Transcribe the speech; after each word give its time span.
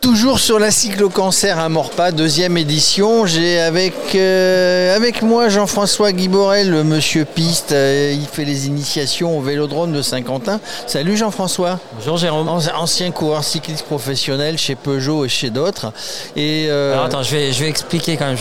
Toujours 0.00 0.38
sur 0.38 0.60
la 0.60 0.70
cyclo-cancer 0.70 1.58
à 1.58 1.68
Morpa, 1.68 2.12
deuxième 2.12 2.56
édition. 2.56 3.26
J'ai 3.26 3.58
avec, 3.58 4.14
euh, 4.14 4.94
avec 4.94 5.22
moi 5.22 5.48
Jean-François 5.48 6.12
Guiborel, 6.12 6.70
le 6.70 6.84
monsieur 6.84 7.24
piste. 7.24 7.72
Euh, 7.72 8.14
il 8.14 8.26
fait 8.26 8.44
les 8.44 8.68
initiations 8.68 9.36
au 9.36 9.40
vélodrome 9.40 9.92
de 9.92 10.00
Saint-Quentin. 10.00 10.60
Salut 10.86 11.16
Jean-François. 11.16 11.80
Bonjour 11.96 12.16
Jérôme. 12.16 12.48
Ancien 12.48 13.10
coureur 13.10 13.42
cycliste 13.42 13.86
professionnel 13.86 14.56
chez 14.56 14.76
Peugeot 14.76 15.24
et 15.24 15.28
chez 15.28 15.50
d'autres. 15.50 15.92
Et 16.36 16.66
euh, 16.68 16.92
Alors 16.92 17.06
attends, 17.06 17.24
je 17.24 17.34
vais, 17.34 17.52
je 17.52 17.64
vais 17.64 17.68
expliquer 17.68 18.16
quand 18.16 18.26
même, 18.26 18.38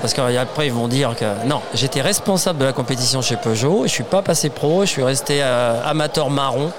parce 0.00 0.14
qu'après 0.14 0.68
ils 0.68 0.72
vont 0.72 0.86
dire 0.86 1.16
que 1.18 1.24
non, 1.44 1.60
j'étais 1.74 2.02
responsable 2.02 2.60
de 2.60 2.64
la 2.66 2.72
compétition 2.72 3.20
chez 3.20 3.34
Peugeot. 3.34 3.82
Je 3.82 3.90
suis 3.90 4.04
pas 4.04 4.22
passé 4.22 4.48
pro, 4.48 4.82
je 4.82 4.90
suis 4.90 5.02
resté 5.02 5.42
amateur 5.42 6.30
marron. 6.30 6.70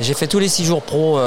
J'ai 0.00 0.14
fait 0.14 0.28
tous 0.28 0.38
les 0.38 0.48
six 0.48 0.64
jours 0.64 0.80
pro. 0.80 1.18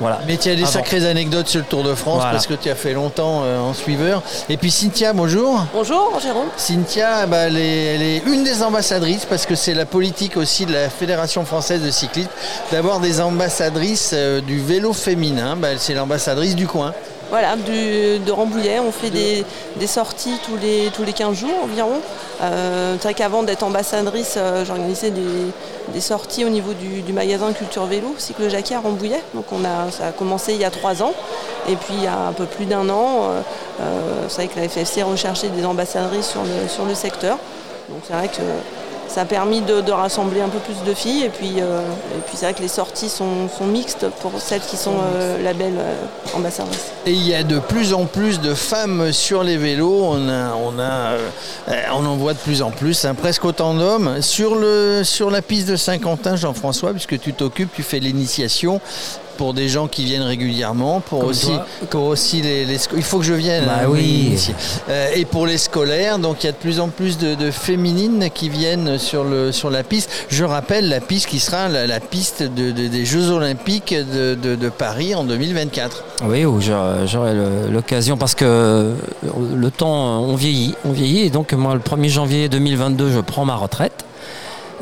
voilà. 0.00 0.20
Mais 0.26 0.38
tu 0.38 0.48
as 0.48 0.56
des 0.56 0.64
sacrées 0.64 1.04
anecdotes 1.04 1.48
sur 1.48 1.60
le 1.60 1.66
Tour 1.66 1.81
de 1.82 1.94
France 1.94 2.22
parce 2.22 2.46
que 2.46 2.54
tu 2.54 2.70
as 2.70 2.74
fait 2.74 2.92
longtemps 2.92 3.42
euh, 3.44 3.60
en 3.60 3.74
suiveur. 3.74 4.22
Et 4.48 4.56
puis 4.56 4.70
Cynthia, 4.70 5.12
bonjour. 5.12 5.64
Bonjour 5.72 6.18
Jérôme. 6.20 6.48
Cynthia, 6.56 7.26
bah, 7.26 7.48
elle, 7.48 7.56
est, 7.56 8.22
une 8.26 8.44
des 8.44 8.62
ambassadrices 8.62 9.24
parce 9.24 9.46
que 9.46 9.54
c'est 9.54 9.74
la 9.74 9.86
politique 9.86 10.36
aussi 10.36 10.66
de 10.66 10.72
la 10.72 10.88
Fédération 10.88 11.44
française 11.44 11.82
de 11.82 11.90
cyclisme 11.90 12.30
d'avoir 12.70 13.00
des 13.00 13.20
ambassadrices 13.20 14.12
euh, 14.14 14.40
du 14.40 14.60
vélo 14.60 14.92
féminin. 14.92 15.56
Bah, 15.56 15.68
c'est 15.76 15.94
l'ambassadrice 15.94 16.56
du 16.56 16.66
coin. 16.66 16.92
Voilà, 17.32 17.56
de 17.56 18.30
Rambouillet, 18.30 18.78
on 18.78 18.92
fait 18.92 19.08
des, 19.08 19.86
sorties 19.86 20.38
tous 20.44 20.58
les, 20.58 20.90
tous 20.94 21.02
les 21.02 21.14
15 21.14 21.34
jours 21.34 21.64
environ. 21.64 22.02
Euh, 22.42 22.96
c'est 22.98 23.04
vrai 23.04 23.14
qu'avant 23.14 23.42
d'être 23.42 23.62
ambassadrice, 23.62 24.34
euh, 24.36 24.66
j'organisais 24.66 25.10
des, 25.10 26.00
sorties 26.02 26.44
au 26.44 26.50
niveau 26.50 26.74
du, 26.74 27.10
magasin 27.14 27.54
Culture 27.54 27.86
Vélo, 27.86 28.14
Cycle 28.18 28.50
Jacquet 28.50 28.74
à 28.74 28.80
Rambouillet. 28.80 29.22
Donc 29.32 29.46
on 29.50 29.64
a, 29.64 29.90
ça 29.90 30.08
a 30.08 30.12
commencé 30.12 30.52
il 30.52 30.60
y 30.60 30.66
a 30.66 30.70
trois 30.70 31.02
ans. 31.02 31.14
Et 31.70 31.76
puis 31.76 31.94
il 31.94 32.04
y 32.04 32.06
a 32.06 32.18
un 32.18 32.32
peu 32.32 32.44
plus 32.44 32.66
d'un 32.66 32.90
an, 32.90 33.30
euh, 33.80 34.26
c'est 34.28 34.44
vrai 34.44 34.48
que 34.48 34.60
la 34.60 34.68
FFC 34.68 35.02
recherchait 35.02 35.48
des 35.48 35.64
ambassadrices 35.64 36.28
sur 36.28 36.42
le, 36.42 36.68
sur 36.68 36.84
le 36.84 36.94
secteur. 36.94 37.38
Donc 37.88 38.00
c'est 38.06 38.12
vrai 38.12 38.28
que 38.28 38.42
ça 39.12 39.22
a 39.22 39.24
permis 39.26 39.60
de, 39.60 39.92
rassembler 39.92 40.40
un 40.40 40.48
peu 40.48 40.58
plus 40.58 40.82
de 40.88 40.94
filles. 40.94 41.24
Et 41.24 41.28
puis, 41.28 41.60
euh, 41.60 41.82
c'est 42.32 42.46
vrai 42.46 42.54
que 42.54 42.62
les 42.62 42.68
sorties 42.68 43.10
sont, 43.10 43.48
mixtes 43.60 44.06
pour 44.20 44.32
celles 44.40 44.62
qui 44.62 44.76
sont 44.76 44.96
euh, 45.14 45.42
label 45.42 45.74
euh. 45.78 46.48
Et 47.06 47.12
il 47.12 47.28
y 47.28 47.34
a 47.34 47.42
de 47.42 47.58
plus 47.58 47.92
en 47.92 48.06
plus 48.06 48.40
de 48.40 48.54
femmes 48.54 49.12
sur 49.12 49.42
les 49.42 49.56
vélos. 49.56 50.02
On, 50.02 50.28
on 50.28 52.06
en 52.06 52.16
voit 52.16 52.32
de 52.32 52.38
plus 52.38 52.62
en 52.62 52.70
plus, 52.70 53.04
hein, 53.04 53.14
presque 53.14 53.44
autant 53.44 53.74
d'hommes. 53.74 54.22
Sur 54.22 54.56
la 54.56 55.42
piste 55.42 55.68
de 55.68 55.76
Saint-Quentin, 55.76 56.36
Jean-François, 56.36 56.92
puisque 56.92 57.20
tu 57.20 57.34
t'occupes, 57.34 57.70
tu 57.74 57.82
fais 57.82 57.98
l'initiation 57.98 58.80
pour 59.42 59.54
des 59.54 59.68
gens 59.68 59.88
qui 59.88 60.04
viennent 60.04 60.22
régulièrement, 60.22 61.00
pour 61.00 61.24
aussi, 61.24 61.50
pour 61.90 62.04
aussi 62.04 62.42
les, 62.42 62.64
il 62.96 63.02
faut 63.02 63.18
que 63.18 63.24
je 63.24 63.34
vienne. 63.34 63.64
Bah 63.66 63.80
hein, 63.82 63.88
oui. 63.88 64.38
Euh, 64.88 65.08
et 65.16 65.24
pour 65.24 65.48
les 65.48 65.58
scolaires, 65.58 66.20
donc 66.20 66.44
il 66.44 66.46
y 66.46 66.48
a 66.48 66.52
de 66.52 66.58
plus 66.58 66.78
en 66.78 66.90
plus 66.90 67.18
de, 67.18 67.50
féminines 67.50 68.28
qui 68.32 68.48
viennent 68.48 68.98
sur 68.98 69.24
le 69.24 69.50
sur 69.50 69.68
la 69.68 69.82
piste. 69.82 70.10
Je 70.28 70.44
rappelle 70.44 70.88
la 70.88 71.00
piste 71.00 71.26
qui 71.26 71.40
sera 71.40 71.68
la, 71.68 71.98
piste 71.98 72.44
des 72.44 73.04
Jeux 73.04 73.30
Olympiques 73.30 73.92
de, 73.92 74.68
Paris 74.68 75.16
en 75.16 75.24
2024. 75.24 76.04
Oui, 76.28 76.44
où 76.44 76.60
j'aurai 76.60 77.32
l'occasion 77.68 78.16
parce 78.16 78.36
que 78.36 78.94
le 79.24 79.70
temps 79.72 80.20
on 80.22 80.36
vieillit, 80.36 80.76
on 80.84 80.92
vieillit 80.92 81.22
et 81.22 81.30
donc 81.30 81.52
moi 81.52 81.74
le 81.74 81.80
1er 81.80 82.08
janvier 82.08 82.48
2022 82.48 83.10
je 83.10 83.18
prends 83.18 83.44
ma 83.44 83.56
retraite. 83.56 84.04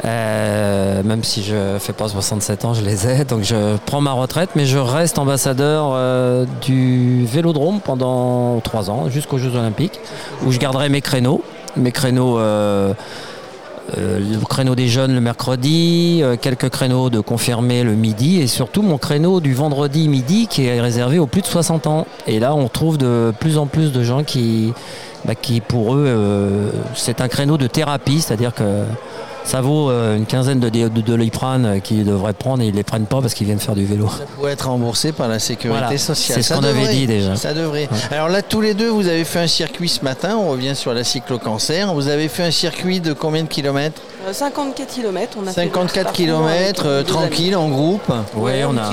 Euh, 0.05 1.03
même 1.03 1.25
si 1.25 1.43
je 1.43 1.77
fais 1.79 1.93
pas 1.93 2.09
67 2.09 2.65
ans, 2.65 2.75
je 2.75 2.83
les 2.83 3.07
ai. 3.07 3.25
Donc 3.25 3.43
je 3.43 3.77
prends 3.87 4.01
ma 4.01 4.13
retraite, 4.13 4.51
mais 4.55 4.67
je 4.67 4.79
reste 4.79 5.19
ambassadeur 5.19 5.91
euh, 5.93 6.47
du 6.63 7.25
Vélodrome 7.27 7.81
pendant 7.81 8.61
3 8.61 8.91
ans, 8.91 9.11
jusqu'aux 9.11 9.39
Jeux 9.39 9.55
Olympiques, 9.55 10.01
où 10.45 10.53
je 10.53 10.59
garderai 10.59 10.89
mes 10.89 11.01
créneaux. 11.01 11.43
Mes 11.77 11.93
créneaux. 11.93 12.39
Euh, 12.39 12.93
le 13.97 14.39
créneau 14.47 14.77
des 14.77 14.87
jeunes 14.87 15.15
le 15.15 15.21
mercredi, 15.21 16.23
quelques 16.41 16.69
créneaux 16.69 17.11
de 17.11 17.19
confirmés 17.19 17.83
le 17.83 17.95
midi 17.95 18.41
et 18.41 18.47
surtout 18.47 18.83
mon 18.83 18.99
créneau 18.99 19.41
du 19.41 19.53
vendredi 19.53 20.07
midi 20.07 20.47
qui 20.47 20.67
est 20.67 20.81
réservé 20.81 21.19
aux 21.19 21.27
plus 21.27 21.41
de 21.41 21.47
60 21.49 21.89
ans. 21.89 22.07
Et 22.29 22.39
là, 22.39 22.55
on 22.55 22.69
trouve 22.69 22.99
de 22.99 23.33
plus 23.41 23.59
en 23.59 23.67
plus 23.67 23.91
de 23.91 24.05
gens 24.05 24.23
qui, 24.23 24.73
bah, 25.25 25.35
qui 25.35 25.61
pour 25.61 25.97
eux, 25.97 26.71
c'est 26.95 27.21
un 27.21 27.27
créneau 27.27 27.57
de 27.57 27.67
thérapie, 27.67 28.21
c'est-à-dire 28.21 28.55
que 28.55 28.85
ça 29.45 29.61
vaut 29.61 29.91
euh, 29.91 30.17
une 30.17 30.27
quinzaine 30.27 30.61
de, 30.61 30.69
de, 30.69 30.89
de 30.89 31.79
qu'ils 31.81 32.05
devraient 32.05 32.33
prendre 32.33 32.63
et 32.63 32.67
ils 32.67 32.73
ne 32.73 32.77
les 32.77 32.83
prennent 32.83 33.07
pas 33.07 33.21
parce 33.21 33.35
qu'ils 33.35 33.47
viennent 33.47 33.59
faire 33.59 33.75
du 33.75 33.85
vélo. 33.85 34.09
Ça 34.09 34.25
pourrait 34.37 34.53
être 34.53 34.69
remboursé 34.69 35.13
par 35.13 35.29
la 35.29 35.39
sécurité 35.39 35.99
sociale. 35.99 36.43
C'est 36.43 36.43
ce 36.43 36.55
qu'on 36.55 36.65
avait 36.65 36.89
dit 36.89 37.07
déjà. 37.07 37.37
Ça 37.37 37.55
devrait. 37.55 37.89
Alors 38.11 38.29
là, 38.29 38.43
tous 38.43 38.61
les 38.61 38.75
deux, 38.75 38.89
vous 38.89 39.09
avez 39.09 39.25
fait 39.25 39.41
un 39.41 39.47
circuit 39.47 39.89
ce 39.89 40.05
matin. 40.05 40.37
On 40.37 40.51
revient 40.51 40.77
sur 40.77 40.95
la 40.95 41.05
cyclo-cancer. 41.05 41.93
Vous 41.95 42.09
avez 42.09 42.29
fait 42.29 42.45
un 42.45 42.51
circuit 42.51 43.01
de 43.01 43.13
combien 43.13 43.43
de 43.43 43.49
kilomètres? 43.49 44.01
54 44.33 44.95
km. 44.95 45.39
On 45.41 45.47
a 45.47 45.53
54 45.53 46.13
km 46.13 46.83
euh, 46.87 47.03
tranquille 47.03 47.57
en 47.57 47.69
groupe. 47.69 48.13
Oui, 48.37 48.53
on 48.67 48.77
a. 48.77 48.91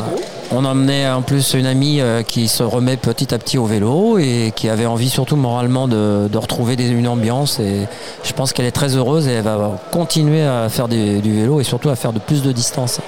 On 0.49 0.63
a 0.63 0.69
emmené 0.69 1.07
en 1.09 1.21
plus 1.21 1.53
une 1.55 1.65
amie 1.65 1.99
euh, 1.99 2.23
qui 2.23 2.47
se 2.47 2.63
remet 2.63 2.95
petit 2.95 3.33
à 3.33 3.37
petit 3.37 3.57
au 3.57 3.65
vélo 3.65 4.17
et 4.17 4.53
qui 4.55 4.69
avait 4.69 4.85
envie 4.85 5.09
surtout 5.09 5.35
moralement 5.35 5.89
de, 5.89 6.29
retrouver 6.37 6.75
une 6.75 7.07
ambiance. 7.07 7.59
Et 7.59 7.87
je 8.23 8.33
pense 8.33 8.53
qu'elle 8.53 8.65
est 8.65 8.71
très 8.71 8.95
heureuse 8.95 9.27
et 9.27 9.33
elle 9.33 9.43
va 9.43 9.77
continuer 9.91 10.43
à 10.43 10.69
faire 10.69 10.87
du 10.87 11.21
vélo 11.21 11.59
et 11.59 11.63
surtout 11.63 11.89
à 11.89 11.95
faire 11.95 12.13
de 12.13 12.19
plus 12.19 12.43
de 12.43 12.51
distance 12.51 13.01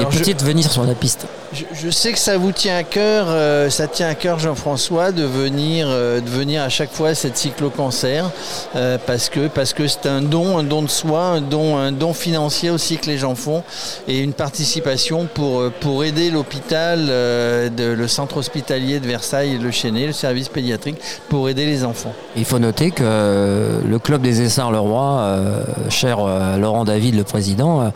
et 0.00 0.04
peut-être 0.06 0.44
venir 0.44 0.70
sur 0.70 0.84
la 0.84 0.94
piste. 0.94 1.26
Je, 1.52 1.90
sais 1.90 2.12
que 2.12 2.18
ça 2.18 2.36
vous 2.36 2.50
tient 2.50 2.76
à 2.76 2.82
cœur, 2.82 3.26
euh, 3.28 3.70
ça 3.70 3.86
tient 3.86 4.08
à 4.08 4.16
cœur 4.16 4.40
Jean-François 4.40 5.12
de 5.12 5.22
venir, 5.22 5.86
euh, 5.88 6.20
de 6.20 6.28
venir 6.28 6.62
à 6.62 6.68
chaque 6.68 6.90
fois 6.92 7.10
à 7.10 7.14
cette 7.14 7.36
cyclo-cancer 7.36 8.28
euh, 8.74 8.98
parce 9.06 9.28
que 9.28 9.46
parce 9.46 9.72
que 9.72 9.86
c'est 9.86 10.06
un 10.06 10.20
don, 10.20 10.58
un 10.58 10.64
don 10.64 10.82
de 10.82 10.88
soi, 10.88 11.22
un 11.22 11.40
don, 11.40 11.76
un 11.76 11.92
don 11.92 12.12
financier 12.12 12.70
aussi 12.70 12.96
que 12.96 13.06
les 13.06 13.18
gens 13.18 13.36
font 13.36 13.62
et 14.08 14.18
une 14.18 14.32
participation 14.32 15.28
pour 15.32 15.70
pour 15.80 16.02
aider 16.02 16.30
l'hôpital, 16.30 17.06
le 17.06 18.06
centre 18.08 18.38
hospitalier 18.38 18.98
de 18.98 19.06
Versailles, 19.06 19.58
le 19.58 19.70
Chénet, 19.70 20.06
le 20.06 20.12
service 20.12 20.48
pédiatrique, 20.48 20.96
pour 21.28 21.48
aider 21.48 21.66
les 21.66 21.84
enfants. 21.84 22.12
Il 22.36 22.44
faut 22.44 22.58
noter 22.58 22.90
que 22.90 23.80
le 23.86 23.98
club 24.00 24.22
des 24.22 24.42
Essarts-le-Roi, 24.42 25.36
cher 25.88 26.18
Laurent 26.58 26.84
David, 26.84 27.14
le 27.14 27.24
président 27.24 27.92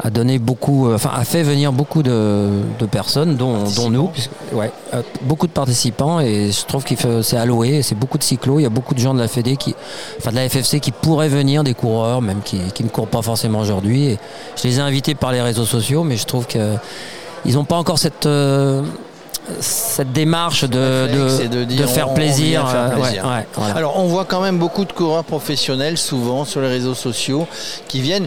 a 0.00 0.10
donné 0.10 0.38
beaucoup, 0.38 0.88
euh, 0.88 0.94
enfin 0.94 1.10
a 1.14 1.24
fait 1.24 1.42
venir 1.42 1.72
beaucoup 1.72 2.02
de, 2.02 2.50
personnes, 2.90 3.36
dont, 3.36 3.64
dont 3.76 3.90
nous, 3.90 4.10
ouais, 4.52 4.72
euh, 4.94 5.02
beaucoup 5.22 5.46
de 5.46 5.52
participants 5.52 6.20
et 6.20 6.50
je 6.50 6.64
trouve 6.66 6.84
qu'il 6.84 6.96
c'est 7.22 7.36
alloué, 7.36 7.82
c'est 7.82 7.94
beaucoup 7.94 8.18
de 8.18 8.22
cyclos, 8.22 8.58
il 8.58 8.62
y 8.62 8.66
a 8.66 8.70
beaucoup 8.70 8.94
de 8.94 8.98
gens 8.98 9.14
de 9.14 9.18
la 9.20 9.28
Fédé 9.28 9.56
qui, 9.56 9.74
enfin 10.18 10.30
de 10.30 10.36
la 10.36 10.48
FFC 10.48 10.80
qui 10.80 10.92
pourraient 10.92 11.28
venir, 11.28 11.64
des 11.64 11.74
coureurs 11.74 12.22
même 12.22 12.40
qui, 12.42 12.58
qui 12.74 12.84
ne 12.84 12.88
courent 12.88 13.08
pas 13.08 13.22
forcément 13.22 13.60
aujourd'hui. 13.60 14.18
Je 14.56 14.68
les 14.68 14.78
ai 14.78 14.80
invités 14.80 15.14
par 15.14 15.32
les 15.32 15.42
réseaux 15.42 15.64
sociaux, 15.64 16.04
mais 16.04 16.16
je 16.16 16.26
trouve 16.26 16.46
qu'ils 16.46 17.54
n'ont 17.54 17.64
pas 17.64 17.76
encore 17.76 17.98
cette 17.98 18.26
euh, 18.26 18.82
cette 19.60 20.12
démarche 20.12 20.64
de, 20.64 21.08
de, 21.64 21.86
faire 21.86 22.14
plaisir. 22.14 22.64
Alors 23.74 23.98
on 23.98 24.06
voit 24.06 24.24
quand 24.24 24.40
même 24.40 24.58
beaucoup 24.58 24.84
de 24.84 24.92
coureurs 24.92 25.24
professionnels 25.24 25.98
souvent 25.98 26.44
sur 26.44 26.60
les 26.60 26.68
réseaux 26.68 26.94
sociaux 26.94 27.46
qui 27.88 28.00
viennent. 28.00 28.26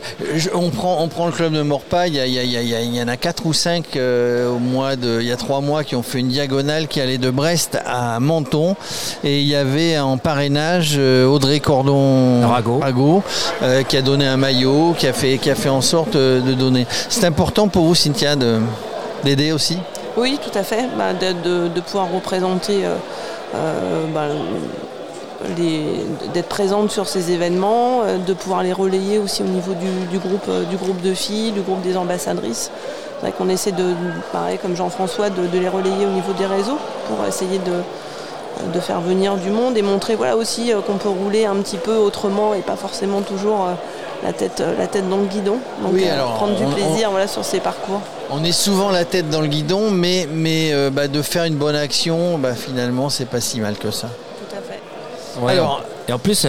on, 0.54 0.70
prend, 0.70 1.02
on 1.02 1.08
prend 1.08 1.26
le 1.26 1.32
club 1.32 1.54
de 1.54 1.62
Morpa, 1.62 2.08
il 2.08 2.16
y, 2.16 3.02
en 3.02 3.08
a 3.08 3.18
quatre 3.18 3.46
ou 3.46 3.54
cinq 3.54 3.96
euh, 3.96 4.50
au 4.50 4.60
mois 4.60 4.96
de, 4.96 5.20
il 5.22 5.28
y 5.28 5.32
a 5.32 5.38
trois 5.38 5.62
mois 5.62 5.84
qui 5.84 5.96
ont 5.96 6.04
fait 6.04 6.20
une 6.20 6.28
diagonale 6.28 6.88
qui 6.88 7.00
allait 7.02 7.18
de 7.18 7.30
Brest 7.30 7.80
à 7.86 8.20
Menton 8.20 8.76
et 9.24 9.42
il 9.42 9.48
y 9.48 9.56
avait 9.56 9.98
en 9.98 10.18
parrainage 10.18 10.96
euh, 10.98 11.26
Audrey 11.26 11.60
Cordon 11.60 12.48
Rago, 12.48 13.24
euh, 13.64 13.84
qui 13.84 13.98
a 13.98 14.02
donné 14.02 14.28
un 14.28 14.38
maillot, 14.38 14.96
qui 14.98 15.08
a 15.08 15.14
fait, 15.14 15.38
qui 15.38 15.50
a 15.50 15.56
fait 15.56 15.70
en 15.70 15.82
sorte 15.82 16.16
de 16.16 16.54
donner. 16.54 16.86
C'est 17.10 17.26
important 17.26 17.68
pour 17.68 17.86
vous 17.86 17.96
Cynthia 17.96 18.36
d'aider 19.24 19.52
aussi? 19.52 19.78
Oui, 20.18 20.40
tout 20.42 20.58
à 20.58 20.64
fait, 20.64 20.86
bah, 20.98 21.14
de, 21.14 21.80
pouvoir 21.82 22.12
représenter, 22.12 22.86
euh, 22.86 22.96
euh, 23.56 24.06
bah, 24.14 24.28
d'être 26.34 26.48
présente 26.48 26.90
sur 26.90 27.08
ces 27.08 27.32
événements, 27.32 28.02
euh, 28.04 28.18
de 28.18 28.34
pouvoir 28.34 28.64
les 28.64 28.72
relayer 28.72 29.20
aussi 29.20 29.44
au 29.44 29.48
niveau 29.48 29.74
du, 29.74 30.18
groupe, 30.18 30.50
du 30.70 31.10
de 31.10 31.14
filles, 31.14 31.52
du 31.52 31.62
groupe 31.62 31.82
des 31.82 31.98
ambassadrices. 31.98 32.72
C'est 33.16 33.28
vrai 33.28 33.34
qu'on 33.38 33.50
essaie 33.50 33.74
de, 33.74 33.94
pareil 34.32 34.58
comme 34.58 34.76
Jean-François, 34.76 35.30
de, 35.30 35.60
les 35.60 35.70
relayer 35.70 36.06
au 36.06 36.12
niveau 36.12 36.32
des 36.34 36.46
réseaux 36.46 36.78
pour 37.08 37.26
essayer 37.28 37.60
de, 37.60 38.74
de 38.74 38.80
faire 38.80 39.02
venir 39.02 39.36
du 39.36 39.50
monde 39.50 39.78
et 39.78 39.82
montrer 39.82 40.16
voilà, 40.16 40.38
aussi 40.38 40.72
qu'on 40.88 40.98
peut 40.98 41.10
rouler 41.10 41.46
un 41.46 41.56
petit 41.56 41.78
peu 41.78 41.96
autrement 41.96 42.54
et 42.54 42.62
pas 42.62 42.78
forcément 42.78 43.22
toujours 43.22 43.68
la 44.26 44.34
tête, 44.34 44.60
euh, 44.60 44.76
la 44.78 44.88
tête 44.88 45.08
dans 45.08 45.18
le 45.18 45.26
guidon. 45.26 45.60
Donc 45.82 45.94
euh, 45.94 46.24
prendre 46.36 46.56
du 46.56 46.66
plaisir 46.74 47.12
voilà, 47.12 47.28
sur 47.28 47.46
ces 47.46 47.60
parcours. 47.60 48.02
On 48.32 48.44
est 48.44 48.52
souvent 48.52 48.90
la 48.90 49.06
tête 49.06 49.30
dans 49.30 49.42
le 49.42 49.48
guidon, 49.48 49.92
mais, 49.92 50.28
mais 50.32 50.74
euh, 50.74 50.90
bah, 50.90 51.08
de 51.08 51.22
faire 51.22 51.44
une 51.44 51.56
bonne 51.56 51.76
action, 51.76 52.38
bah, 52.40 52.56
finalement, 52.56 53.10
c'est 53.10 53.26
pas 53.26 53.40
si 53.40 53.60
mal 53.60 53.78
que 53.78 53.92
ça. 53.92 54.10
Tout 54.40 54.56
à 54.56 54.62
fait. 54.62 55.52
Alors, 55.54 55.84
et 56.08 56.14
en 56.14 56.20
plus, 56.20 56.46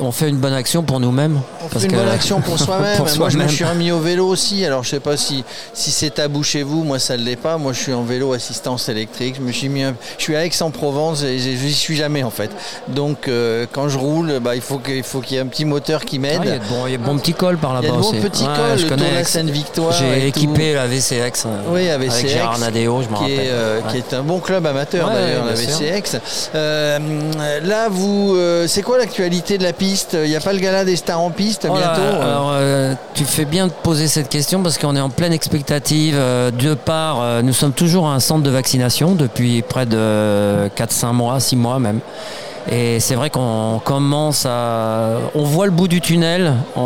on 0.00 0.12
fait 0.12 0.28
une 0.28 0.36
bonne 0.36 0.52
action 0.54 0.82
pour 0.82 1.00
nous-mêmes. 1.00 1.40
Parce 1.70 1.84
une 1.84 1.90
que 1.90 1.96
bonne 1.96 2.08
action 2.08 2.40
pour 2.40 2.58
soi-même. 2.58 2.98
moi, 3.18 3.28
je 3.28 3.38
me 3.38 3.48
suis 3.48 3.64
remis 3.64 3.90
au 3.92 3.98
vélo 4.00 4.26
aussi. 4.26 4.64
Alors, 4.64 4.82
je 4.84 4.90
sais 4.90 5.00
pas 5.00 5.16
si, 5.16 5.44
si 5.72 5.90
c'est 5.90 6.10
tabou 6.10 6.42
chez 6.42 6.62
vous. 6.62 6.84
Moi, 6.84 6.98
ça 6.98 7.16
ne 7.16 7.22
l'est 7.22 7.36
pas. 7.36 7.56
Moi, 7.58 7.72
je 7.72 7.80
suis 7.80 7.92
en 7.92 8.02
vélo 8.02 8.32
assistance 8.32 8.88
électrique. 8.88 9.36
Je 9.38 9.42
me 9.42 9.52
suis 9.52 9.68
mis. 9.68 9.82
un- 9.82 9.94
Je 10.18 10.22
suis 10.22 10.36
à 10.36 10.44
Aix-en-Provence 10.44 11.22
et 11.22 11.38
je 11.38 11.48
n'y 11.64 11.72
suis 11.72 11.96
jamais 11.96 12.22
en 12.22 12.30
fait. 12.30 12.50
Donc, 12.88 13.28
euh, 13.28 13.66
quand 13.70 13.88
je 13.88 13.98
roule, 13.98 14.38
bah, 14.40 14.54
il 14.54 14.62
faut 14.62 14.78
qu'il 14.78 15.02
faut 15.02 15.20
qu'il 15.20 15.36
y 15.36 15.38
ait 15.38 15.42
un 15.42 15.46
petit 15.46 15.64
moteur 15.64 16.04
qui 16.04 16.18
m'aide. 16.18 16.38
Ah, 16.40 16.44
il 16.44 16.50
y 16.50 16.94
a 16.94 16.98
de 16.98 17.02
bons, 17.04 17.18
petits 17.18 17.34
cols 17.34 17.58
par 17.58 17.72
Il 17.80 17.84
y 17.84 17.86
là-bas 17.86 17.94
a 17.94 17.98
de 17.98 18.02
bons 18.02 18.20
petits 18.22 18.44
cols, 18.44 18.78
je 18.78 18.86
connais 18.86 19.12
la 19.12 19.20
et 19.20 20.20
J'ai 20.22 20.30
tout. 20.32 20.38
équipé 20.38 20.74
la 20.74 20.86
VCX. 20.86 21.44
euh, 21.46 21.56
Oui, 21.68 21.88
avec 21.90 22.10
avec 22.10 22.28
Gérard 22.28 22.58
Nadeo, 22.58 23.02
je 23.02 23.08
me 23.08 23.14
qui 23.14 23.20
rappelle. 23.22 23.30
est, 23.38 23.48
euh, 23.50 23.80
Ouais. 23.80 23.82
qui 23.90 23.96
est 23.98 24.14
un 24.14 24.22
bon 24.22 24.40
club 24.40 24.66
amateur 24.66 25.08
Ouais, 25.08 25.14
d'ailleurs, 25.14 25.44
la. 25.46 25.52
VCX. 25.52 26.18
Euh, 26.54 26.98
là, 27.62 27.88
vous, 27.90 28.34
euh, 28.36 28.66
c'est 28.66 28.82
quoi 28.82 28.93
l'actualité 28.96 29.58
de 29.58 29.62
la 29.62 29.72
piste? 29.72 30.16
Il 30.22 30.28
n'y 30.30 30.36
a 30.36 30.40
pas 30.40 30.52
le 30.52 30.58
gala 30.58 30.84
des 30.84 30.96
stars 30.96 31.20
en 31.20 31.30
piste 31.30 31.66
Oh 31.68 31.72
bientôt 31.74 32.00
euh 32.00 32.22
alors, 32.22 32.50
euh, 32.52 32.94
tu 33.14 33.24
fais 33.24 33.44
bien 33.44 33.66
de 33.66 33.72
poser 33.72 34.08
cette 34.08 34.28
question 34.28 34.62
parce 34.62 34.78
qu'on 34.78 34.96
est 34.96 35.00
en 35.00 35.10
pleine 35.10 35.32
expectative. 35.32 36.14
euh, 36.18 36.50
de 36.50 36.74
part, 36.74 37.42
nous 37.42 37.52
sommes 37.52 37.72
toujours 37.72 38.08
un 38.08 38.20
centre 38.20 38.42
de 38.42 38.50
vaccination 38.50 39.14
depuis 39.14 39.62
près 39.62 39.86
de 39.86 40.68
4-5 40.76 41.12
mois, 41.12 41.40
6 41.40 41.56
mois 41.56 41.78
même. 41.78 42.00
Et 42.70 42.98
c'est 42.98 43.14
vrai 43.14 43.28
qu'on 43.28 43.78
commence 43.84 44.46
à. 44.46 45.10
On 45.34 45.42
voit 45.44 45.66
le 45.66 45.70
bout 45.72 45.86
du 45.86 46.00
tunnel. 46.00 46.54
On- 46.76 46.80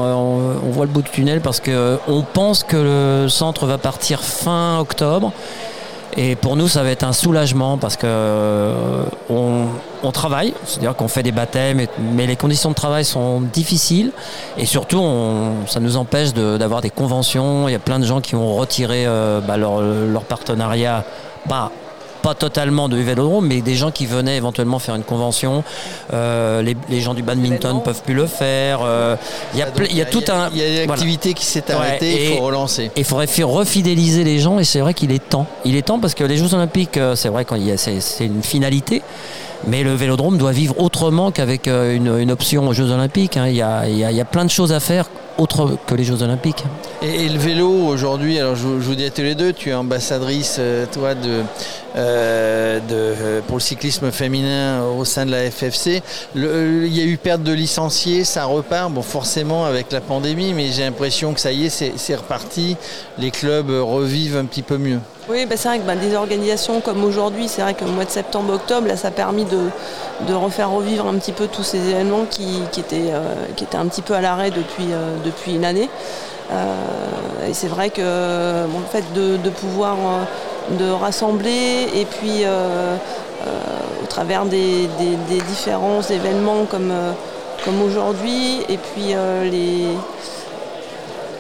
on 0.66 0.70
voit 0.70 0.86
le 0.86 0.90
bout 0.90 1.02
du 1.02 1.10
tunnel 1.10 1.40
parce 1.40 1.60
qu'on 1.60 2.24
pense 2.34 2.64
que 2.64 3.22
le 3.24 3.28
centre 3.28 3.64
va 3.66 3.78
partir 3.78 4.20
fin 4.24 4.78
octobre. 4.80 5.32
Et 6.16 6.36
pour 6.36 6.56
nous, 6.56 6.68
ça 6.68 6.82
va 6.82 6.90
être 6.90 7.04
un 7.04 7.12
soulagement 7.12 7.78
parce 7.78 7.96
que 7.96 8.06
euh, 8.06 9.04
on, 9.28 10.10
travaille, 10.10 10.54
c'est-à-dire 10.64 10.96
qu'on 10.96 11.06
fait 11.06 11.22
des 11.22 11.32
baptêmes, 11.32 11.86
mais 12.14 12.26
les 12.26 12.36
conditions 12.36 12.70
de 12.70 12.74
travail 12.74 13.04
sont 13.04 13.40
difficiles 13.40 14.12
et 14.56 14.64
surtout, 14.64 15.02
ça 15.66 15.80
nous 15.80 15.96
empêche 15.96 16.32
d'avoir 16.32 16.80
des 16.80 16.90
conventions. 16.90 17.68
Il 17.68 17.72
y 17.72 17.76
a 17.76 17.80
plein 17.80 17.98
de 17.98 18.06
gens 18.06 18.20
qui 18.20 18.34
ont 18.34 18.56
retiré 18.56 19.04
euh, 19.06 19.40
bah, 19.40 19.56
leur, 19.56 19.80
leur 19.80 20.24
partenariat, 20.24 21.04
pas 22.22 22.34
totalement 22.34 22.88
de 22.88 22.96
Vélodrome, 22.96 23.46
mais 23.46 23.60
des 23.60 23.74
gens 23.74 23.90
qui 23.90 24.06
venaient 24.06 24.36
éventuellement 24.36 24.78
faire 24.78 24.94
une 24.94 25.02
convention. 25.02 25.64
Euh, 26.12 26.62
les, 26.62 26.76
les 26.88 27.00
gens 27.00 27.14
du 27.14 27.22
badminton 27.22 27.56
Événement. 27.60 27.80
peuvent 27.80 28.02
plus 28.02 28.14
le 28.14 28.26
faire. 28.26 28.80
Euh, 28.82 29.16
Il 29.54 29.58
y 29.60 29.62
a, 29.62 29.68
Ah, 29.74 29.82
il 29.90 29.96
y 29.96 30.02
a 30.02 30.04
tout 30.06 30.22
un. 30.28 30.50
Il 30.52 30.58
y 30.58 30.62
a 30.62 30.66
voilà. 30.68 30.86
l'activité 30.86 31.34
qui 31.34 31.44
s'est 31.44 31.64
Ouais, 31.68 31.74
arrêtée, 31.74 32.10
il 32.26 32.32
et- 32.32 32.36
faut 32.36 32.44
relancer. 32.44 32.84
Et 32.96 33.00
il 33.00 33.04
faudrait 33.04 33.26
refidéliser 33.42 34.24
les 34.24 34.38
gens 34.38 34.58
et 34.58 34.64
c'est 34.64 34.80
vrai 34.80 34.94
qu'il 34.94 35.12
est 35.12 35.26
temps. 35.28 35.46
Il 35.64 35.76
est 35.76 35.82
temps 35.82 35.98
parce 36.00 36.14
que 36.14 36.24
les 36.24 36.36
Jeux 36.36 36.54
Olympiques, 36.54 36.96
euh, 36.96 37.14
c'est 37.14 37.28
vrai 37.28 37.44
qu'il 37.44 37.66
y 37.66 37.70
a 37.72 37.76
c'est 37.76 38.00
une 38.24 38.42
finalité, 38.42 39.02
mais 39.66 39.82
le 39.82 39.94
Vélodrome 39.94 40.38
doit 40.38 40.52
vivre 40.52 40.78
autrement 40.80 41.30
qu'avec 41.30 41.66
une, 41.66 42.18
une 42.18 42.30
option 42.30 42.68
aux 42.68 42.72
Jeux 42.72 42.90
Olympiques. 42.90 43.36
hein. 43.36 43.46
Il, 43.48 43.56
y 43.56 43.62
a, 43.62 43.88
il 43.88 43.96
y 43.98 44.04
a- 44.04 44.10
il 44.10 44.16
y 44.16 44.20
a 44.20 44.24
plein 44.24 44.44
de 44.44 44.50
choses 44.50 44.72
à 44.72 44.80
faire 44.80 45.06
autre 45.38 45.76
que 45.86 45.94
les 45.94 46.04
Jeux 46.04 46.22
Olympiques. 46.22 46.64
Et, 47.02 47.24
et 47.26 47.28
le 47.28 47.38
vélo 47.38 47.68
aujourd'hui, 47.70 48.38
alors 48.38 48.56
je, 48.56 48.62
vous- 48.66 48.80
je 48.80 48.86
vous 48.86 48.94
dis 48.94 49.04
à 49.06 49.10
tous 49.10 49.22
les 49.22 49.34
deux, 49.34 49.52
tu 49.52 49.70
es 49.70 49.74
ambassadrice, 49.74 50.56
euh, 50.58 50.84
toi, 50.92 51.14
de, 51.14 51.42
euh, 51.96 52.78
de, 52.80 52.84
euh, 52.90 53.40
pour 53.46 53.56
le 53.56 53.60
cyclisme 53.62 54.10
féminin 54.10 54.82
au 54.84 55.04
sein 55.04 55.24
de 55.26 55.30
la 55.30 55.50
FFC. 55.50 56.02
Le- 56.34 56.86
Il 56.86 56.96
y 56.96 57.00
a 57.00 57.04
eu 57.04 57.16
perte 57.16 57.42
de 57.42 57.52
licenciés, 57.52 58.24
ça 58.24 58.44
repart, 58.44 58.90
bon 58.92 59.02
forcément 59.02 59.64
avec 59.64 59.92
la 59.92 60.00
pandémie, 60.00 60.52
mais 60.54 60.66
j'ai 60.72 60.82
l'impression 60.84 61.32
que 61.34 61.40
ça 61.40 61.52
y 61.52 61.66
est, 61.66 61.70
c'est 61.70 61.92
c'est 61.96 62.14
reparti. 62.16 62.76
Les 63.18 63.30
clubs 63.30 63.70
revivent 63.70 64.36
un 64.36 64.44
petit 64.44 64.62
peu 64.62 64.76
mieux. 64.78 64.98
Oui, 65.30 65.44
bah, 65.44 65.56
c'est 65.58 65.68
vrai 65.68 65.78
que 65.78 65.84
bah, 65.86 65.94
des 65.94 66.14
organisations 66.16 66.80
comme 66.80 67.04
aujourd'hui, 67.04 67.48
c'est 67.48 67.60
vrai 67.60 67.74
que 67.74 67.84
le 67.84 67.90
mois 67.90 68.06
de 68.06 68.10
septembre-octobre, 68.10 68.88
là, 68.88 68.96
ça 68.96 69.08
a 69.08 69.10
permis 69.10 69.44
de, 69.44 69.58
de 70.26 70.32
refaire 70.32 70.70
revivre 70.70 71.06
un 71.06 71.14
petit 71.18 71.32
peu 71.32 71.48
tous 71.48 71.62
ces 71.62 71.90
événements 71.90 72.24
qui, 72.30 72.60
qui 72.72 72.80
étaient, 72.80 73.10
euh, 73.12 73.34
qui 73.54 73.64
étaient 73.64 73.76
un 73.76 73.86
petit 73.88 74.00
peu 74.00 74.14
à 74.14 74.22
l'arrêt 74.22 74.50
depuis, 74.50 74.86
euh, 74.90 75.16
depuis 75.30 75.54
une 75.54 75.64
année. 75.64 75.88
Euh, 76.50 77.48
et 77.48 77.54
c'est 77.54 77.68
vrai 77.68 77.90
que 77.90 78.66
bon, 78.66 78.78
le 78.80 78.86
fait 78.90 79.04
de, 79.14 79.36
de 79.36 79.50
pouvoir 79.50 79.96
euh, 79.96 80.76
de 80.78 80.90
rassembler 80.90 81.88
et 81.94 82.04
puis 82.06 82.44
euh, 82.44 82.96
au 84.02 84.06
travers 84.06 84.44
des, 84.44 84.88
des- 84.98 85.16
des 85.28 85.40
différents 85.42 86.02
événements 86.02 86.64
comme, 86.70 86.92
comme 87.64 87.80
aujourd'hui 87.82 88.60
et 88.68 88.78
puis 88.78 89.14
les, 89.50 89.88